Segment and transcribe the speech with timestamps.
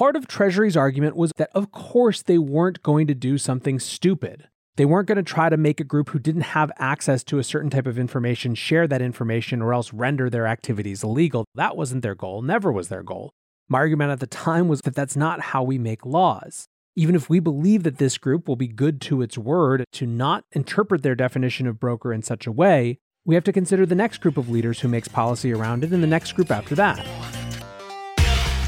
[0.00, 4.48] part of Treasury's argument was that, of course, they weren't going to do something stupid.
[4.76, 7.44] They weren't going to try to make a group who didn't have access to a
[7.44, 11.44] certain type of information share that information or else render their activities illegal.
[11.54, 13.28] That wasn't their goal, never was their goal.
[13.68, 16.64] My argument at the time was that that's not how we make laws.
[16.96, 20.44] Even if we believe that this group will be good to its word to not
[20.52, 22.96] interpret their definition of broker in such a way,
[23.26, 26.02] we have to consider the next group of leaders who makes policy around it and
[26.02, 27.06] the next group after that.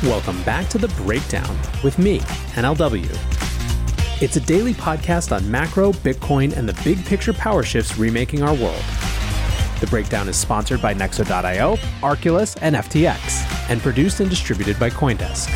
[0.04, 2.18] Welcome back to The Breakdown with me,
[2.54, 3.06] NLW.
[4.20, 8.52] It's a daily podcast on macro, Bitcoin, and the big picture power shifts remaking our
[8.52, 8.82] world.
[9.78, 15.48] The Breakdown is sponsored by Nexo.io, Arculus, and FTX, and produced and distributed by Coindesk.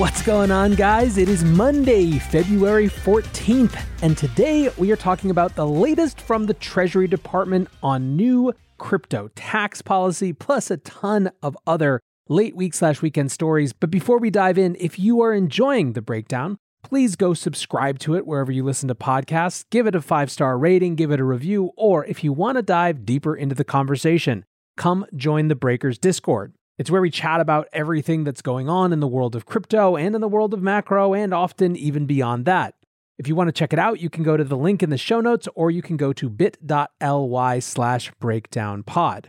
[0.00, 1.18] What's going on, guys?
[1.18, 6.54] It is Monday, February 14th, and today we are talking about the latest from the
[6.54, 13.02] Treasury Department on new crypto tax policy, plus a ton of other late week slash
[13.02, 13.72] weekend stories.
[13.72, 18.14] But before we dive in, if you are enjoying the breakdown, please go subscribe to
[18.14, 21.24] it wherever you listen to podcasts, give it a five star rating, give it a
[21.24, 24.44] review, or if you want to dive deeper into the conversation,
[24.76, 26.54] come join the Breakers Discord.
[26.78, 30.14] It's where we chat about everything that's going on in the world of crypto and
[30.14, 32.74] in the world of macro, and often even beyond that.
[33.18, 34.96] If you want to check it out, you can go to the link in the
[34.96, 39.24] show notes or you can go to bit.ly slash breakdownpod.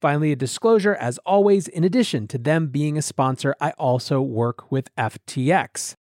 [0.00, 4.72] Finally, a disclosure as always, in addition to them being a sponsor, I also work
[4.72, 5.94] with FTX.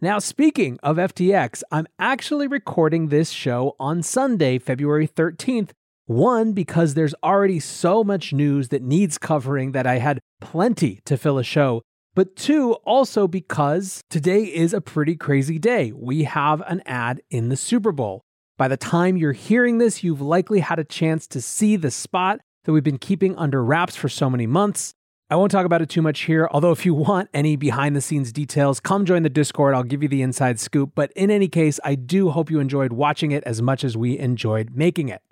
[0.00, 5.70] Now, speaking of FTX, I'm actually recording this show on Sunday, February 13th,
[6.06, 11.16] one, because there's already so much news that needs covering that I had plenty to
[11.16, 11.82] fill a show.
[12.14, 15.92] But two, also because today is a pretty crazy day.
[15.94, 18.22] We have an ad in the Super Bowl.
[18.58, 22.40] By the time you're hearing this, you've likely had a chance to see the spot
[22.64, 24.94] that we've been keeping under wraps for so many months.
[25.30, 28.00] I won't talk about it too much here, although if you want any behind the
[28.00, 29.74] scenes details, come join the Discord.
[29.74, 30.92] I'll give you the inside scoop.
[30.94, 34.18] But in any case, I do hope you enjoyed watching it as much as we
[34.18, 35.22] enjoyed making it.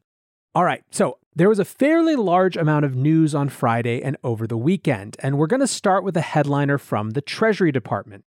[0.54, 4.46] All right, so there was a fairly large amount of news on Friday and over
[4.46, 8.24] the weekend, and we're going to start with a headliner from the Treasury Department.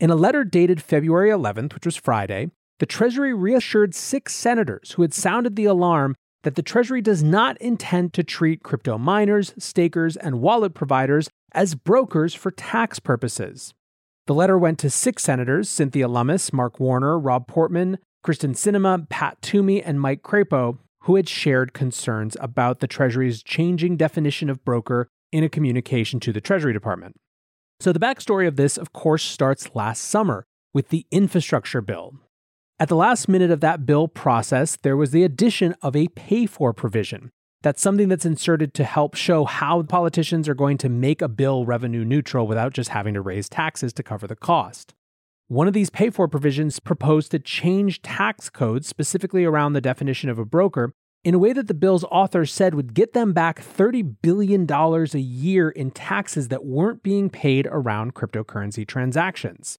[0.00, 5.02] In a letter dated February 11th, which was Friday, the Treasury reassured six senators who
[5.02, 10.16] had sounded the alarm that the Treasury does not intend to treat crypto miners, stakers,
[10.16, 13.74] and wallet providers as brokers for tax purposes.
[14.26, 19.40] The letter went to six senators Cynthia Lummis, Mark Warner, Rob Portman, Kyrsten Sinema, Pat
[19.42, 25.08] Toomey, and Mike Crapo, who had shared concerns about the Treasury's changing definition of broker
[25.32, 27.16] in a communication to the Treasury Department.
[27.80, 32.14] So, the backstory of this, of course, starts last summer with the infrastructure bill.
[32.80, 36.46] At the last minute of that bill process, there was the addition of a pay
[36.46, 37.28] for provision.
[37.60, 41.66] That's something that's inserted to help show how politicians are going to make a bill
[41.66, 44.94] revenue neutral without just having to raise taxes to cover the cost.
[45.48, 50.30] One of these pay for provisions proposed to change tax codes specifically around the definition
[50.30, 53.60] of a broker in a way that the bill's authors said would get them back
[53.60, 59.78] $30 billion a year in taxes that weren't being paid around cryptocurrency transactions.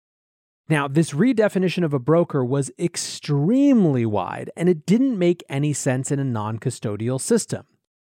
[0.71, 6.11] Now, this redefinition of a broker was extremely wide, and it didn't make any sense
[6.11, 7.65] in a non custodial system.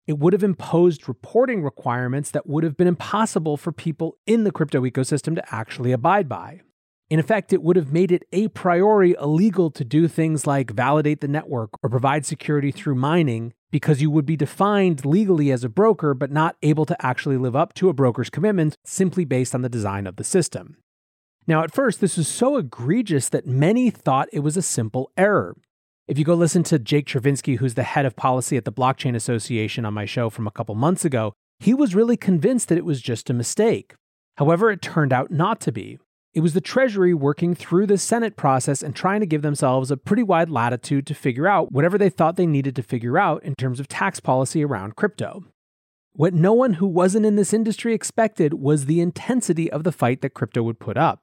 [0.09, 4.51] It would have imposed reporting requirements that would have been impossible for people in the
[4.51, 6.63] crypto ecosystem to actually abide by.
[7.09, 11.21] In effect, it would have made it a priori illegal to do things like validate
[11.21, 15.69] the network or provide security through mining because you would be defined legally as a
[15.69, 19.63] broker but not able to actually live up to a broker's commitment simply based on
[19.63, 20.77] the design of the system.
[21.49, 25.57] Now, at first, this was so egregious that many thought it was a simple error.
[26.07, 29.17] If you go listen to Jake Chervinsky, who's the head of policy at the Blockchain
[29.17, 32.85] Association on my show from a couple months ago, he was really convinced that it
[32.85, 33.95] was just a mistake.
[34.37, 35.99] However, it turned out not to be.
[36.35, 39.97] It was the Treasury working through the Senate process and trying to give themselves a
[39.97, 43.55] pretty wide latitude to figure out whatever they thought they needed to figure out in
[43.55, 45.47] terms of tax policy around crypto.
[46.13, 50.21] What no one who wasn't in this industry expected was the intensity of the fight
[50.21, 51.23] that crypto would put up.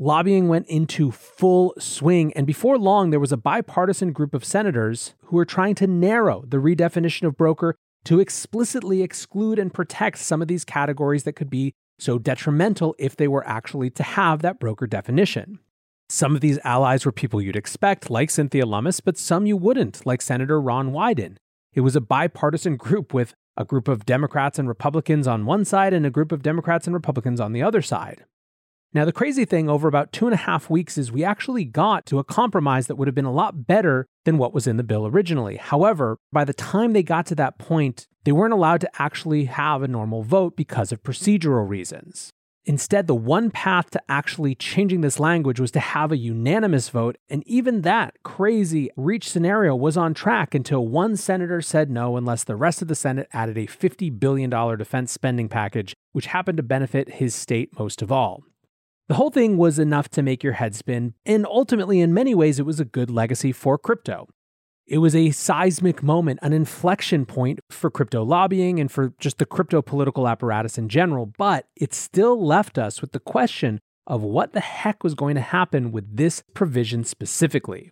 [0.00, 5.16] Lobbying went into full swing, and before long, there was a bipartisan group of senators
[5.24, 7.74] who were trying to narrow the redefinition of broker
[8.04, 13.16] to explicitly exclude and protect some of these categories that could be so detrimental if
[13.16, 15.58] they were actually to have that broker definition.
[16.08, 20.06] Some of these allies were people you'd expect, like Cynthia Lummis, but some you wouldn't,
[20.06, 21.38] like Senator Ron Wyden.
[21.74, 25.92] It was a bipartisan group with a group of Democrats and Republicans on one side
[25.92, 28.24] and a group of Democrats and Republicans on the other side.
[28.94, 32.06] Now, the crazy thing over about two and a half weeks is we actually got
[32.06, 34.82] to a compromise that would have been a lot better than what was in the
[34.82, 35.56] bill originally.
[35.56, 39.82] However, by the time they got to that point, they weren't allowed to actually have
[39.82, 42.32] a normal vote because of procedural reasons.
[42.64, 47.16] Instead, the one path to actually changing this language was to have a unanimous vote,
[47.28, 52.44] and even that crazy reach scenario was on track until one senator said no unless
[52.44, 56.62] the rest of the Senate added a $50 billion defense spending package, which happened to
[56.62, 58.44] benefit his state most of all.
[59.08, 62.58] The whole thing was enough to make your head spin, and ultimately, in many ways,
[62.58, 64.28] it was a good legacy for crypto.
[64.86, 69.46] It was a seismic moment, an inflection point for crypto lobbying and for just the
[69.46, 74.52] crypto political apparatus in general, but it still left us with the question of what
[74.52, 77.90] the heck was going to happen with this provision specifically.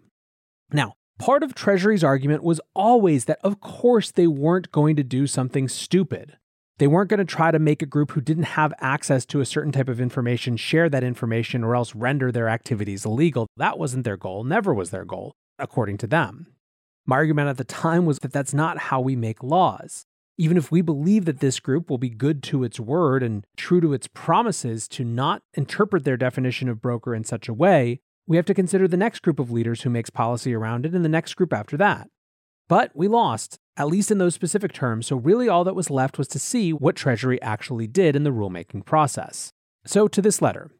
[0.70, 5.26] Now, part of Treasury's argument was always that, of course, they weren't going to do
[5.26, 6.36] something stupid.
[6.78, 9.46] They weren't going to try to make a group who didn't have access to a
[9.46, 13.46] certain type of information share that information or else render their activities illegal.
[13.56, 16.48] That wasn't their goal, never was their goal, according to them.
[17.06, 20.04] My argument at the time was that that's not how we make laws.
[20.36, 23.80] Even if we believe that this group will be good to its word and true
[23.80, 28.36] to its promises to not interpret their definition of broker in such a way, we
[28.36, 31.08] have to consider the next group of leaders who makes policy around it and the
[31.08, 32.08] next group after that.
[32.68, 36.18] But we lost, at least in those specific terms, so really all that was left
[36.18, 39.52] was to see what Treasury actually did in the rulemaking process.
[39.84, 40.70] So to this letter.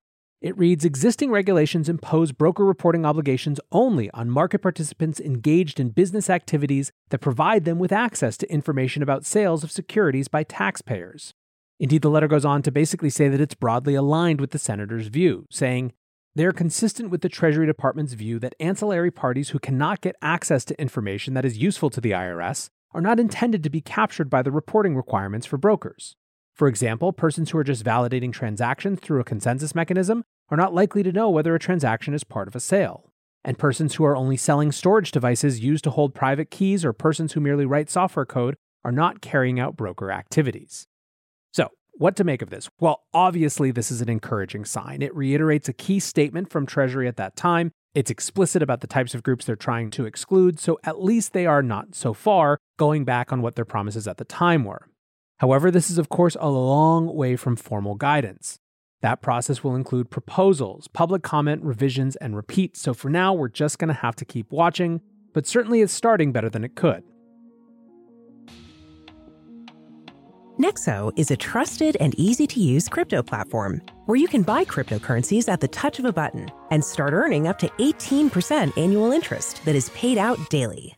[0.43, 6.29] It reads Existing regulations impose broker reporting obligations only on market participants engaged in business
[6.29, 11.33] activities that provide them with access to information about sales of securities by taxpayers.
[11.81, 15.09] Indeed, the letter goes on to basically say that it's broadly aligned with the senator's
[15.09, 15.93] view, saying,
[16.37, 20.67] they are consistent with the Treasury Department's view that ancillary parties who cannot get access
[20.67, 24.43] to information that is useful to the IRS are not intended to be captured by
[24.43, 26.15] the reporting requirements for brokers.
[26.53, 31.03] For example, persons who are just validating transactions through a consensus mechanism are not likely
[31.03, 33.11] to know whether a transaction is part of a sale.
[33.43, 37.33] And persons who are only selling storage devices used to hold private keys or persons
[37.33, 40.87] who merely write software code are not carrying out broker activities.
[41.53, 42.69] So, what to make of this?
[42.81, 45.03] Well, obviously, this is an encouraging sign.
[45.03, 47.73] It reiterates a key statement from Treasury at that time.
[47.95, 51.47] It's explicit about the types of groups they're trying to exclude, so at least they
[51.47, 54.89] are not so far going back on what their promises at the time were.
[55.39, 58.59] However, this is, of course, a long way from formal guidance.
[59.01, 63.79] That process will include proposals, public comment, revisions, and repeats, so for now, we're just
[63.79, 65.01] going to have to keep watching,
[65.33, 67.03] but certainly it's starting better than it could.
[70.59, 75.51] Nexo is a trusted and easy to use crypto platform where you can buy cryptocurrencies
[75.51, 79.77] at the touch of a button and start earning up to 18% annual interest that
[79.77, 80.97] is paid out daily.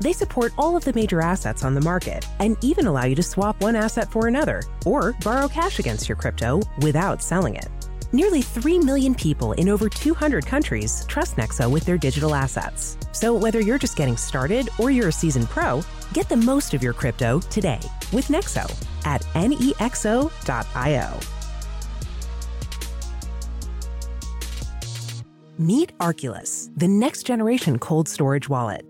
[0.00, 3.22] They support all of the major assets on the market and even allow you to
[3.22, 7.68] swap one asset for another or borrow cash against your crypto without selling it.
[8.12, 12.96] Nearly 3 million people in over 200 countries trust Nexo with their digital assets.
[13.12, 15.80] So whether you're just getting started or you're a seasoned pro,
[16.12, 17.80] get the most of your crypto today
[18.12, 18.66] with Nexo
[19.04, 21.20] at nexo.io.
[25.58, 28.89] Meet Arculus, the next generation cold storage wallet.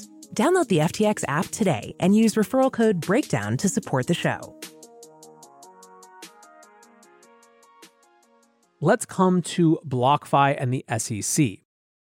[0.35, 4.55] Download the FTX app today and use referral code BREAKDOWN to support the show.
[8.79, 11.59] Let's come to BlockFi and the SEC.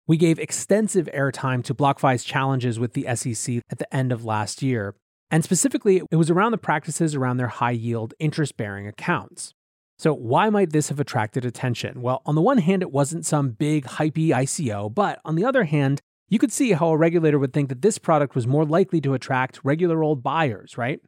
[0.06, 4.62] We gave extensive airtime to BlockFi's challenges with the SEC at the end of last
[4.62, 4.94] year,
[5.30, 9.52] and specifically, it was around the practices around their high yield interest bearing accounts.
[9.98, 12.00] So, why might this have attracted attention?
[12.00, 15.64] Well, on the one hand, it wasn't some big, hypey ICO, but on the other
[15.64, 19.00] hand, you could see how a regulator would think that this product was more likely
[19.02, 21.00] to attract regular old buyers, right?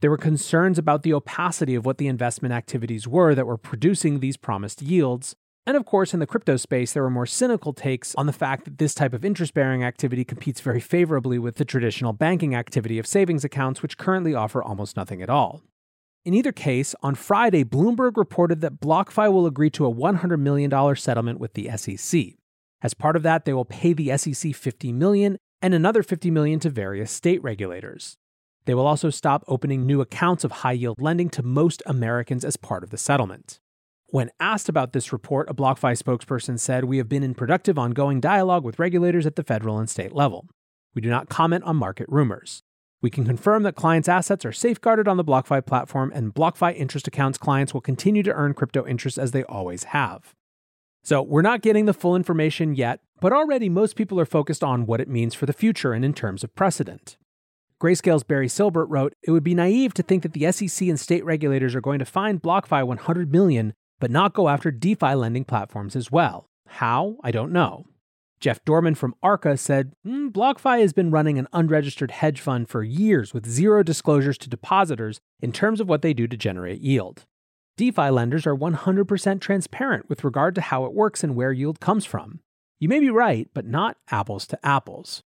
[0.00, 4.20] There were concerns about the opacity of what the investment activities were that were producing
[4.20, 5.34] these promised yields.
[5.66, 8.64] And of course, in the crypto space, there were more cynical takes on the fact
[8.64, 12.98] that this type of interest bearing activity competes very favorably with the traditional banking activity
[12.98, 15.62] of savings accounts, which currently offer almost nothing at all.
[16.24, 20.96] In either case, on Friday, Bloomberg reported that BlockFi will agree to a $100 million
[20.96, 22.34] settlement with the SEC.
[22.84, 26.60] As part of that, they will pay the SEC 50 million and another 50 million
[26.60, 28.18] to various state regulators.
[28.66, 32.58] They will also stop opening new accounts of high yield lending to most Americans as
[32.58, 33.58] part of the settlement.
[34.08, 38.20] When asked about this report, a BlockFi spokesperson said, We have been in productive ongoing
[38.20, 40.46] dialogue with regulators at the federal and state level.
[40.94, 42.62] We do not comment on market rumors.
[43.00, 47.08] We can confirm that clients' assets are safeguarded on the BlockFi platform, and BlockFi interest
[47.08, 50.34] accounts clients will continue to earn crypto interest as they always have.
[51.04, 54.86] So, we're not getting the full information yet, but already most people are focused on
[54.86, 57.18] what it means for the future and in terms of precedent.
[57.78, 61.22] Grayscale's Barry Silbert wrote, "It would be naive to think that the SEC and state
[61.22, 65.94] regulators are going to find BlockFi 100 million but not go after DeFi lending platforms
[65.94, 66.46] as well.
[66.66, 67.18] How?
[67.22, 67.84] I don't know."
[68.40, 72.82] Jeff Dorman from Arca said mm, BlockFi has been running an unregistered hedge fund for
[72.82, 77.26] years with zero disclosures to depositors in terms of what they do to generate yield.
[77.76, 82.04] DeFi lenders are 100% transparent with regard to how it works and where yield comes
[82.04, 82.40] from.
[82.78, 85.22] You may be right, but not apples to apples.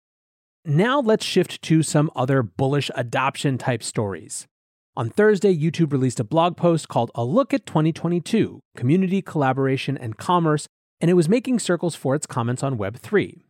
[0.66, 4.48] Now let's shift to some other bullish adoption type stories.
[4.96, 10.18] On Thursday, YouTube released a blog post called A Look at 2022 Community, Collaboration, and
[10.18, 10.68] Commerce
[11.04, 13.42] and it was making circles for its comments on Web3.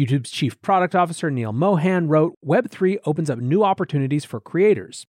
[0.00, 5.06] YouTube's chief product officer, Neal Mohan, wrote Web3 opens up new opportunities for creators.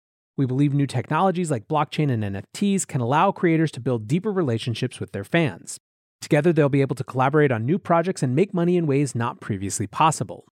[0.40, 4.98] We believe new technologies like blockchain and NFTs can allow creators to build deeper relationships
[4.98, 5.78] with their fans.
[6.22, 9.42] Together, they'll be able to collaborate on new projects and make money in ways not
[9.42, 10.46] previously possible.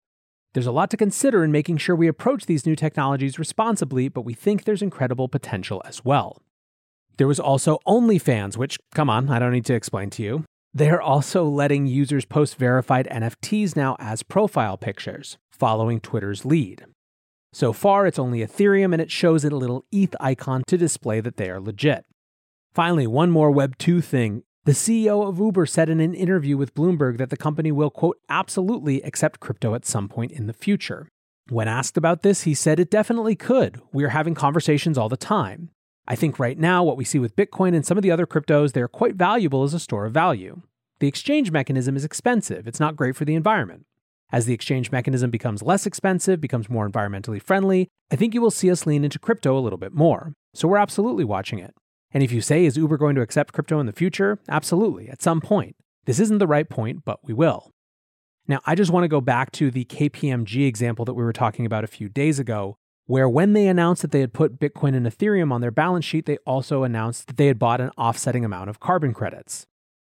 [0.53, 4.23] There's a lot to consider in making sure we approach these new technologies responsibly, but
[4.23, 6.41] we think there's incredible potential as well.
[7.17, 10.43] There was also OnlyFans, which, come on, I don't need to explain to you.
[10.73, 16.83] They're also letting users post verified NFTs now as profile pictures, following Twitter's lead.
[17.53, 21.21] So far, it's only Ethereum and it shows it a little ETH icon to display
[21.21, 22.05] that they are legit.
[22.73, 24.43] Finally, one more Web 2 thing.
[24.65, 28.17] The CEO of Uber said in an interview with Bloomberg that the company will, quote,
[28.29, 31.07] absolutely accept crypto at some point in the future.
[31.49, 33.79] When asked about this, he said it definitely could.
[33.93, 35.69] We are having conversations all the time.
[36.05, 38.73] I think right now, what we see with Bitcoin and some of the other cryptos,
[38.73, 40.61] they're quite valuable as a store of value.
[40.99, 43.85] The exchange mechanism is expensive, it's not great for the environment.
[44.31, 48.51] As the exchange mechanism becomes less expensive, becomes more environmentally friendly, I think you will
[48.51, 50.33] see us lean into crypto a little bit more.
[50.53, 51.73] So we're absolutely watching it.
[52.11, 54.39] And if you say, is Uber going to accept crypto in the future?
[54.49, 55.75] Absolutely, at some point.
[56.05, 57.71] This isn't the right point, but we will.
[58.47, 61.65] Now, I just want to go back to the KPMG example that we were talking
[61.65, 65.05] about a few days ago, where when they announced that they had put Bitcoin and
[65.05, 68.69] Ethereum on their balance sheet, they also announced that they had bought an offsetting amount
[68.69, 69.65] of carbon credits.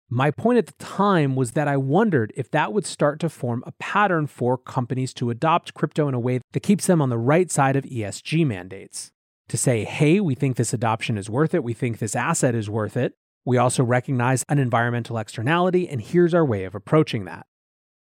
[0.10, 3.62] My point at the time was that I wondered if that would start to form
[3.68, 7.18] a pattern for companies to adopt crypto in a way that keeps them on the
[7.18, 9.12] right side of ESG mandates.
[9.50, 12.70] To say, hey, we think this adoption is worth it, we think this asset is
[12.70, 13.16] worth it.
[13.46, 17.46] We also recognize an environmental externality, and here's our way of approaching that.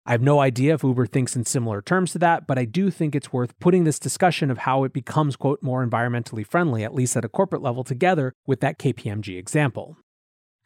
[0.05, 2.89] I have no idea if Uber thinks in similar terms to that, but I do
[2.91, 6.95] think it's worth putting this discussion of how it becomes, quote, more environmentally friendly, at
[6.95, 9.97] least at a corporate level, together with that KPMG example.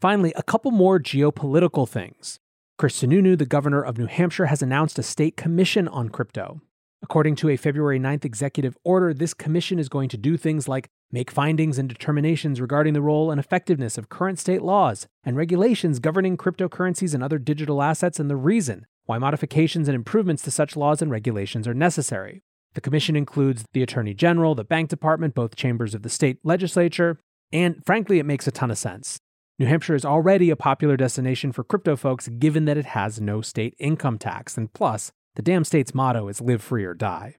[0.03, 2.37] Finally, a couple more geopolitical things.
[2.77, 6.59] Chris Sununu, the governor of New Hampshire, has announced a state commission on crypto.
[7.01, 10.89] According to a February 9th executive order, this commission is going to do things like
[11.09, 15.99] make findings and determinations regarding the role and effectiveness of current state laws and regulations
[15.99, 20.75] governing cryptocurrencies and other digital assets and the reason why modifications and improvements to such
[20.75, 22.43] laws and regulations are necessary.
[22.73, 27.21] The commission includes the Attorney General, the Bank Department, both chambers of the state legislature,
[27.53, 29.21] and frankly, it makes a ton of sense.
[29.59, 33.41] New Hampshire is already a popular destination for crypto folks given that it has no
[33.41, 37.35] state income tax, and plus, the damn state's motto is live free or die.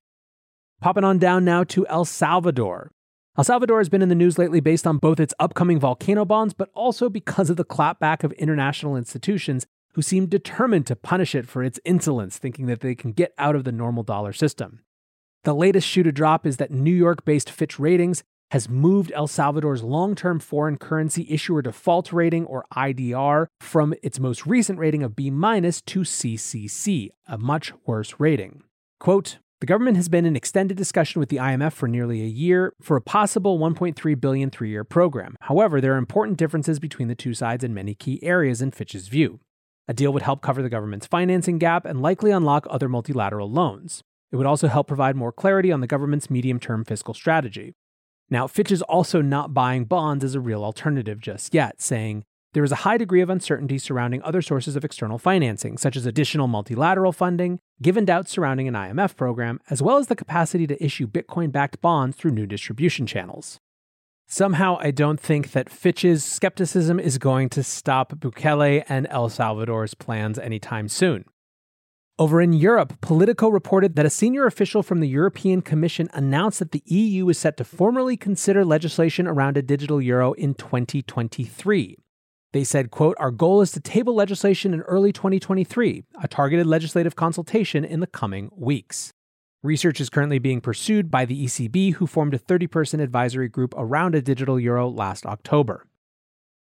[0.81, 2.93] Popping on down now to El Salvador.
[3.37, 6.55] El Salvador has been in the news lately based on both its upcoming volcano bonds,
[6.55, 11.49] but also because of the clapback of international institutions who seem determined to punish it
[11.49, 14.83] for its insolence, thinking that they can get out of the normal dollar system.
[15.43, 18.23] The latest shoe to drop is that New York based Fitch Ratings
[18.55, 24.21] has moved El Salvador's long term foreign currency issuer default rating, or IDR, from its
[24.21, 28.63] most recent rating of B minus to CCC, a much worse rating.
[29.01, 32.73] Quote, the government has been in extended discussion with the IMF for nearly a year
[32.81, 35.35] for a possible 1.3 billion three-year program.
[35.41, 39.09] However, there are important differences between the two sides in many key areas in Fitch's
[39.09, 39.41] view.
[39.89, 44.05] A deal would help cover the government's financing gap and likely unlock other multilateral loans.
[44.31, 47.75] It would also help provide more clarity on the government's medium term fiscal strategy.
[48.35, 52.65] Now, Fitch is also not buying bonds as a real alternative just yet, saying, there
[52.65, 56.49] is a high degree of uncertainty surrounding other sources of external financing, such as additional
[56.49, 61.07] multilateral funding, given doubts surrounding an IMF program, as well as the capacity to issue
[61.07, 63.61] Bitcoin backed bonds through new distribution channels.
[64.27, 69.95] Somehow, I don't think that Fitch's skepticism is going to stop Bukele and El Salvador's
[69.95, 71.25] plans anytime soon.
[72.17, 76.71] Over in Europe, Politico reported that a senior official from the European Commission announced that
[76.71, 81.97] the EU is set to formally consider legislation around a digital euro in 2023.
[82.53, 87.17] They said, quote, our goal is to table legislation in early 2023, a targeted legislative
[87.17, 89.13] consultation in the coming weeks.
[89.65, 93.75] Research is currently being pursued by the ECB, who formed a 30 person advisory group
[93.77, 95.85] around a digital euro last October.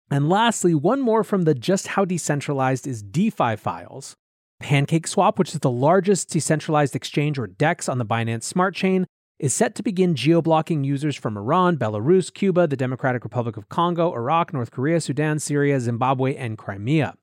[0.09, 4.15] And lastly, one more from the Just How Decentralized is DeFi files.
[4.61, 9.05] PancakeSwap, which is the largest decentralized exchange or DEX on the Binance Smart Chain,
[9.39, 14.13] is set to begin geo-blocking users from Iran, Belarus, Cuba, the Democratic Republic of Congo,
[14.13, 17.15] Iraq, North Korea, Sudan, Syria, Zimbabwe, and Crimea.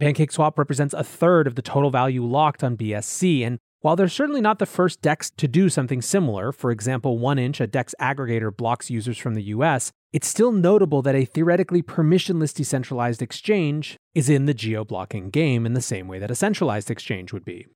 [0.00, 4.40] PancakeSwap represents a third of the total value locked on BSC, and while they're certainly
[4.40, 8.90] not the first DEX to do something similar, for example, 1inch, a DEX aggregator, blocks
[8.90, 14.46] users from the US, it's still notable that a theoretically permissionless decentralized exchange is in
[14.46, 17.66] the geo blocking game in the same way that a centralized exchange would be.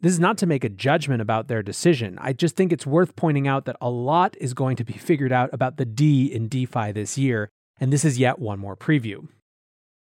[0.00, 2.18] This is not to make a judgment about their decision.
[2.20, 5.30] I just think it's worth pointing out that a lot is going to be figured
[5.30, 9.28] out about the D in DeFi this year, and this is yet one more preview.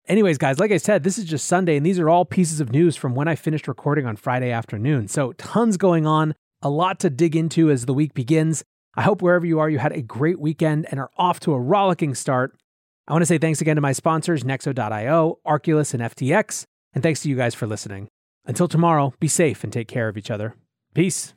[0.06, 2.72] Anyways, guys, like I said, this is just Sunday, and these are all pieces of
[2.72, 5.06] news from when I finished recording on Friday afternoon.
[5.06, 8.64] So, tons going on, a lot to dig into as the week begins.
[8.98, 11.60] I hope wherever you are, you had a great weekend and are off to a
[11.60, 12.56] rollicking start.
[13.06, 16.64] I want to say thanks again to my sponsors, Nexo.io, Arculus, and FTX,
[16.94, 18.08] and thanks to you guys for listening.
[18.44, 20.56] Until tomorrow, be safe and take care of each other.
[20.94, 21.32] Peace.